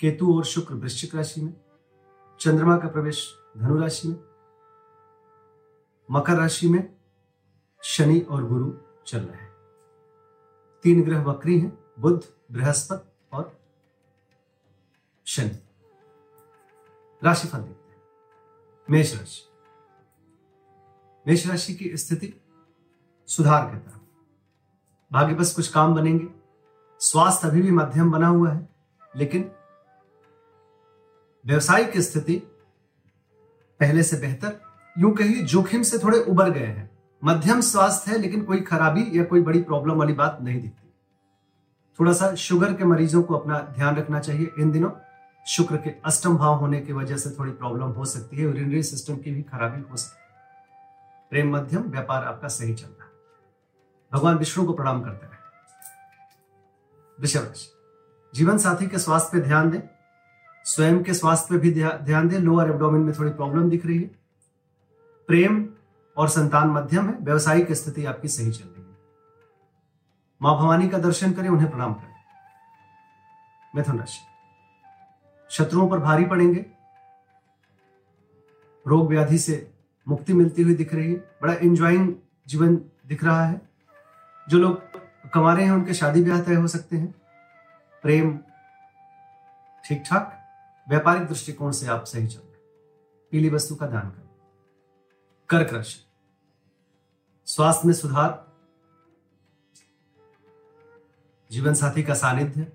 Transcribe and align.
केतु 0.00 0.36
और 0.36 0.44
शुक्र 0.44 0.74
वृश्चिक 0.74 1.14
राशि 1.14 1.40
में, 1.40 1.54
चंद्रमा 2.40 2.78
का 2.78 2.88
प्रवेश 2.88 3.38
धनु 3.56 3.80
राशि 3.80 4.08
में, 4.08 4.16
मकर 6.10 6.32
राशि 6.32 6.68
में 6.68 6.96
शनि 7.82 8.20
और 8.20 8.44
गुरु 8.44 8.72
चल 9.06 9.18
रहे 9.18 9.42
हैं। 9.42 9.54
तीन 10.82 11.04
ग्रह 11.04 11.22
वक्री 11.22 11.60
हैं, 11.60 11.84
बुध, 11.98 12.24
बृहस्पति 12.52 13.36
और 13.36 13.60
शनि। 15.26 15.58
राशिफल 17.24 17.58
देखते 17.58 17.90
हैं। 17.90 18.02
मेष 18.90 19.18
राशि। 19.18 19.42
मेष 21.26 21.46
राशि 21.46 21.74
की 21.74 21.96
स्थिति 21.96 22.34
सुधार 23.26 23.66
के 23.66 23.78
तरफ़। 23.78 23.98
भाग्य 25.12 25.34
बस 25.34 25.54
कुछ 25.54 25.68
काम 25.68 25.94
बनेंगे। 25.94 26.28
स्वास्थ्य 27.00 27.48
अभी 27.48 27.62
भी 27.62 27.70
मध्यम 27.70 28.10
बना 28.10 28.28
हुआ 28.28 28.50
है, 28.50 28.68
लेकिन 29.16 29.52
व्यवसायिक 31.46 31.98
स्थिति 31.98 32.34
पहले 33.80 34.02
से 34.02 34.16
बेहतर, 34.16 34.60
यूँ 34.98 35.12
कहिए, 35.12 35.42
जोखिम 35.42 35.82
से 35.82 35.98
थोड़े 35.98 36.18
उबर 36.18 36.50
गए 36.50 36.66
हैं। 36.66 36.98
मध्यम 37.24 37.60
स्वास्थ्य 37.60 38.10
है, 38.10 38.18
लेकिन 38.18 38.44
कोई 38.44 38.60
खराबी 38.60 39.18
या 39.18 39.24
कोई 39.24 39.40
बड़ी 39.40 39.62
प्रॉब्लम 39.62 39.94
वाली 39.94 40.12
बात 40.12 40.38
नहीं 40.42 40.62
दिखती। 40.62 40.92
थोड़ा 42.00 42.12
सा 42.12 42.34
शुगर 42.34 42.74
के 42.74 42.84
मरीजों 42.84 43.22
को 43.22 43.38
अपना 43.38 43.58
ध्यान 43.58 43.96
रखना 43.96 44.20
चाहिए 44.20 44.50
इन 44.58 44.70
दिनों। 44.70 44.90
शुक्र 45.46 45.76
के 45.76 45.90
अष्टम 45.90 46.36
भाव 46.36 46.54
होने 46.54 46.80
की 46.80 46.92
वजह 46.92 47.16
से 47.16 47.30
थोड़ी 47.30 47.52
प्रॉब्लम 47.52 47.84
हो 47.84 48.04
सकती 48.04 48.36
है 48.36 48.42
यूरिनरी 48.42 48.82
सिस्टम 48.82 49.16
की 49.16 49.30
भी 49.30 49.42
खराबी 49.42 49.90
हो 49.90 49.96
सकती 49.96 50.20
है। 50.20 50.28
प्रेम 51.30 51.56
मध्यम, 51.56 51.82
व्यापार 51.82 52.24
आपका 52.24 52.48
सही 52.48 52.74
चल 52.74 52.86
रहा 52.86 53.04
है। 53.04 53.10
भगवान 54.12 54.36
विष्णु 54.36 54.66
को 54.66 54.72
प्रणाम 54.72 55.02
करते 55.02 55.26
रहे। 55.26 55.36
जीवन 58.34 58.58
साथी 58.58 58.86
के 58.86 58.98
स्वास्थ्य 58.98 59.30
पे 59.32 59.40
ध्यान 59.40 59.70
दें। 59.70 59.95
स्वयं 60.66 61.02
के 61.04 61.14
स्वास्थ्य 61.14 61.48
पे 61.50 61.58
भी 61.58 61.70
ध्यान 62.04 62.28
दें। 62.28 62.38
लोअर 62.38 62.70
एब्डोमेन 62.70 63.02
में 63.02 63.18
थोड़ी 63.18 63.30
प्रॉब्लम 63.30 63.70
दिख 63.70 63.86
रही 63.86 63.98
है। 63.98 64.10
प्रेम 65.28 65.68
और 66.16 66.28
संतान 66.28 66.68
मध्यम 66.68 67.08
है। 67.08 67.16
व्यवसायिक 67.20 67.72
स्थिति 67.72 68.04
आपकी 68.04 68.28
सही 68.28 68.50
चल 68.52 68.64
रही 68.64 68.82
है। 68.82 68.96
माँ 70.42 70.56
भवानी 70.56 70.88
का 70.88 70.98
दर्शन 70.98 71.32
करें, 71.32 71.48
उन्हें 71.48 71.70
प्रणाम 71.70 71.94
करें। 71.94 72.14
मिथुन 73.76 73.98
राशि 73.98 74.20
शत्रुओं 75.50 75.88
पर 75.90 75.98
भारी 75.98 76.24
पड़ेंगे। 76.24 76.66
रोग 78.86 79.08
व्याधि 79.08 79.38
से 79.38 79.74
मुक्ति 80.08 80.32
मिलती 80.32 80.62
हुई 80.62 80.74
दिख 80.74 80.94
रही 80.94 81.12
है। 81.12 81.18
बड़ा 81.42 81.52
एंजॉइंग 81.52 82.14
जीवन 82.48 82.76
दिख 83.06 83.24
रहा 83.24 83.44
है। 83.44 83.60
जो 84.48 84.58
लोग 84.58 84.82
कमा 85.30 85.54
रहे 85.54 85.64
हैं, 85.64 85.72
उनके 85.72 85.94
शादी 85.94 86.24
ब्याह 86.24 86.40
तय 86.40 86.54
हो 86.54 86.66
सकते 86.66 86.96
हैं। 86.96 87.14
प्रेम 88.02 88.38
ठीक 89.84 90.02
ठाक 90.10 90.32
व्यापारिक 90.88 91.28
दृष्टिकोण 91.28 91.72
से 91.72 91.86
आप 91.86 92.04
सही 92.04 92.26
चल 92.26 92.38
रहे 92.38 92.56
पीली 93.30 93.50
वस्तु 93.50 93.74
का 93.74 93.86
दान 93.86 94.10
करें। 94.10 94.28
कर्क 95.48 95.72
राशि। 95.72 96.06
स्वास्थ्य 97.46 97.86
में 97.86 97.94
सुधार। 97.94 98.54
जीवन 101.50 101.74
साथी 101.74 102.02
का 102.02 102.14
सानिध्य। 102.14 102.72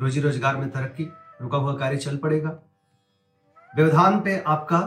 रोजी 0.00 0.20
रोज़गार 0.20 0.56
में 0.56 0.70
तरक्की। 0.70 1.04
रुका 1.42 1.58
हुआ 1.58 1.76
कार्य 1.78 1.96
चल 1.96 2.16
पड़ेगा। 2.16 2.58
व्यवधान 3.76 4.20
पे 4.20 4.40
आपका 4.40 4.80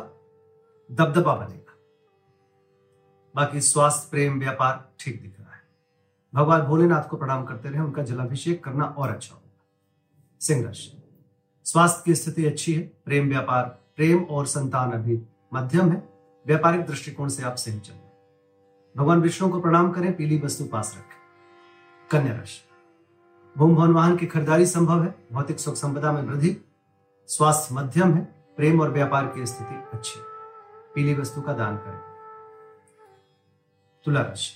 दबदबा 0.91 1.35
बनेगा। 1.35 1.77
बाकी 3.35 3.61
स्वास्थ्य, 3.61 4.07
प्रेम, 4.11 4.39
व्यापार 4.39 4.93
ठीक 4.99 5.21
दिख 5.21 5.39
रहा 5.39 5.53
है। 5.53 5.61
भगवान 6.33 6.61
भोलेनाथ 6.61 7.09
को 7.09 7.17
प्रणाम 7.17 7.45
करते 7.45 7.69
रहे। 7.69 7.81
उनका 7.81 8.03
जलाभिषेक 8.03 8.63
करना 8.63 8.85
और 8.85 9.09
अच्छा 9.09 9.35
होगा। 9.35 9.65
सिंह 10.39 10.65
राशि। 10.65 11.01
स्वास्थ्य 11.65 12.01
की 12.05 12.15
स्थिति 12.15 12.45
अच्छी 12.45 12.73
है, 12.73 12.81
प्रेम 13.05 13.29
व्यापार, 13.29 13.63
प्रेम 13.95 14.23
और 14.23 14.45
संतान 14.45 14.91
अभी 14.91 15.21
मध्यम 15.53 15.91
है। 15.91 16.09
व्यापारिक 16.47 16.85
दृष्टिकोण 16.85 17.27
से 17.27 17.43
आप 17.43 17.55
सही 17.55 17.79
चल 17.79 17.93
भगवान 18.97 19.21
विष्णु 19.21 19.49
को 19.49 19.61
प्रणाम 19.61 19.91
करें, 19.91 20.15
पीली 20.15 20.41
वस्तु 20.45 20.65
पास 20.65 20.95
रखें। 20.97 21.17
कन्या 22.11 22.35
राशि। 22.35 22.69
भूम 23.57 23.75
भवन 23.75 23.91
वाहन 23.91 24.15
की 24.15 24.25
खरीदारी 24.25 24.65
संभव 24.65 25.03
है, 25.03 25.15
भौतिक 25.33 25.59
सुख 25.59 25.75
संपदा 25.75 26.11
में 26.11 26.21
वृद्धि। 26.21 26.57
स्वास्थ्य 27.27 27.75
मध्यम 27.75 28.13
है, 28.13 28.35
प्रेम 28.57 28.81
और 28.81 28.91
व्यापार 28.91 29.27
की 29.27 29.45
स्थिति 29.45 29.83
अच्छी 29.93 30.19
है। 30.19 30.25
पीली 30.95 31.13
वस्तु 31.13 31.41
का 31.41 31.53
दान 31.53 31.77
करें। 31.77 31.99
तुला 34.05 34.21
राशि। 34.21 34.53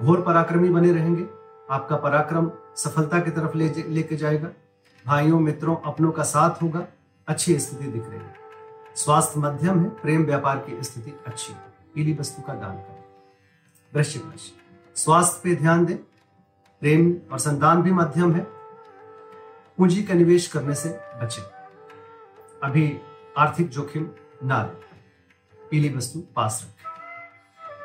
घोर 0.00 0.20
पराक्रमी 0.22 0.68
बने 0.68 0.92
रहेंगे। 0.92 1.26
आपका 1.70 1.96
पराक्रम 1.96 2.50
सफलता 2.76 3.20
की 3.20 3.30
तरफ़ 3.30 3.56
ले, 3.56 3.68
लेके 3.68 4.16
जाएगा। 4.16 4.48
भाइयों, 5.06 5.40
मित्रों, 5.40 5.76
अपनों 5.76 6.12
का 6.12 6.22
साथ 6.22 6.62
होगा, 6.62 6.86
अच्छी 7.28 7.58
स्थिति 7.58 7.84
दिख 7.84 8.08
रही 8.08 8.18
है। 8.18 8.34
स्वास्थ्य 8.96 9.40
मध्यम 9.40 9.80
है, 9.80 9.88
प्रेम 9.88 10.24
व्यापार 10.24 10.58
की 10.58 10.82
स्थिति 10.82 11.20
अच्छी 11.26 11.52
है। 11.52 11.58
पीली 11.94 12.14
वस्तु 12.20 12.42
का 12.42 12.54
दान 12.54 12.76
करें। 12.76 13.04
वृश्चिक 13.94 14.24
राशि। 14.24 14.58
स्वास्थ्य 14.94 15.40
पे 15.44 15.56
ध्यान 15.56 15.84
दें। 15.84 15.96
प्रेम 16.80 17.16
और 17.32 17.38
संतान 17.38 17.82
भी 17.82 17.90
मध्यम 17.90 18.34
है। 18.34 18.40
पूंजी 19.78 20.02
का 20.02 20.14
निवेश 20.14 20.46
करने 20.46 20.74
से 20.74 21.00
बचें। 21.22 21.42
अभी 22.62 23.00
आर्थिक 23.38 23.68
जोखिम 23.68 24.10
ना 24.44 24.62
लें। 24.62 24.76
पीली 25.70 25.94
वस्तु 25.94 26.18
पास 26.18 26.66
रखें। 26.68 26.86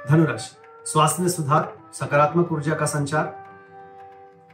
धनुराशि। 0.10 0.56
स्वास्थ्य 0.92 1.22
में 1.22 1.30
सुधार, 1.30 1.78
सकारात्मक 1.94 2.52
ऊर्जा 2.52 2.76
का 2.76 2.86
संचार। 2.86 3.26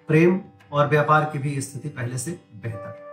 प्रेम 0.08 0.42
और 0.72 0.88
व्यापार 0.88 1.26
की 1.26 1.40
भी 1.40 1.60
स्थिति 1.62 1.90
पहले 1.90 2.18
से 2.18 2.32
बेहतर 2.64 3.06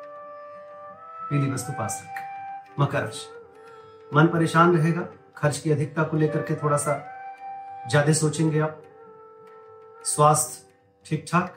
पीली 1.31 1.51
वस्तु 1.51 1.73
पास 1.73 2.03
रखें। 2.05 2.83
मकर 2.83 3.03
राशि 3.03 4.17
मन 4.17 4.27
परेशान 4.27 4.77
रहेगा। 4.77 5.07
खर्च 5.37 5.59
की 5.59 5.71
अधिकता 5.73 6.03
को 6.03 6.17
लेकर 6.17 6.43
के 6.43 6.55
थोड़ा 6.55 6.77
सा 6.77 6.93
ज़्यादा 7.91 8.13
सोचेंगे 8.13 8.59
आप। 8.61 8.83
स्वास्थ्य 10.05 10.63
ठीक 11.07 11.25
ठाक 11.31 11.55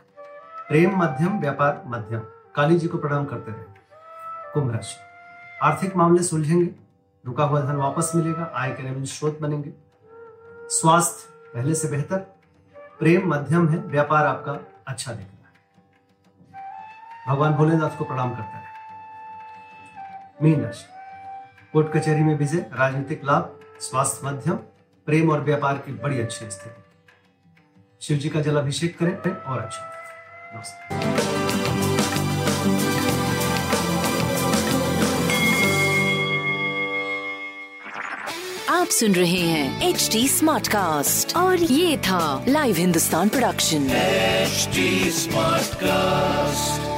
प्रेम 0.69 0.96
मध्यम, 0.97 1.40
व्यापार 1.40 1.81
मध्यम। 1.88 2.19
काली 2.56 2.79
जी 2.79 2.88
को 2.88 2.97
प्रणाम 2.97 3.25
करते 3.25 3.52
रहे। 3.52 4.52
कुंभ 4.53 4.72
राशि। 4.72 4.96
आर्थिक 5.64 5.96
मामले 5.96 6.24
सुलझेंगे। 6.24 6.69
रुका 7.24 7.44
हुआ 7.44 7.62
धन 7.62 7.75
वापस 7.75 8.12
मिलेगा। 8.16 8.52
आय 8.56 8.72
के 8.72 8.84
नवीन 8.84 9.06
स्रोत 9.06 9.40
बनेंगे। 9.41 9.72
स्वास्थ्य 10.72 11.52
पहले 11.53 11.75
से 11.75 11.88
बेहतर। 11.88 12.18
प्रेम 13.00 13.29
मध्यम 13.29 13.68
है। 13.69 13.78
व्यापार 13.79 14.25
आपका 14.25 14.59
अच्छा 14.88 15.12
है 15.12 15.28
भगवान 17.27 17.53
भोलेनाथ 17.53 17.97
को 17.97 18.03
प्रणाम 18.05 18.29
करता 18.35 18.59
रहे 18.59 20.43
मीन 20.43 20.61
राशि। 20.63 20.85
कोर्ट 21.73 21.88
कचहरी 21.95 22.23
में 22.23 22.38
विजय 22.38 22.65
राजनीतिक 22.73 23.23
लाभ 23.25 23.59
स्वास्थ्य 23.81 24.27
मध्यम 24.27 24.55
प्रेम 25.07 25.31
और 25.31 25.41
व्यापार 25.43 25.77
की 25.77 25.91
बड़ी 26.03 26.19
अच्छी 26.21 26.49
स्थिति। 26.51 26.83
शिव 28.01 28.17
जी 28.17 28.29
का 28.29 28.41
जल 28.41 28.57
अभिषेक 28.57 28.97
करें 28.99 29.31
और 29.31 29.59
अच्छा। 29.59 29.83
नमस्कार। 30.55 31.16
आप 38.69 38.87
सुन 38.87 39.16
रहे 39.16 39.41
हैं 39.41 39.90
एच 39.90 40.09
डी 40.11 40.28
स्मार्ट 40.28 40.67
कास्ट 40.67 41.35
और 41.37 41.57
ये 41.57 41.97
था 41.97 42.46
live 42.47 42.75
Hindustan 42.75 43.29
production 43.29 43.90
H 43.91 44.69
smart 45.13 45.75
Smartcast. 45.78 46.97